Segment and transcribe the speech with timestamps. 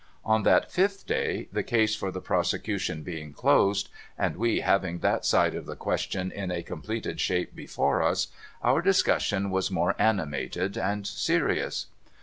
[0.25, 5.25] On that fifth clay, the case for the prosecution being closed, and we having that
[5.25, 8.29] side of the cjuestion in a completed shape before us,
[8.63, 11.85] our discussion was more animated and serious.